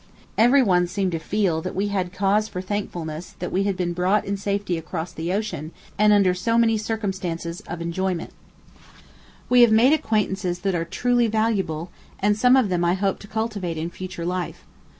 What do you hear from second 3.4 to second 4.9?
we had been brought in safety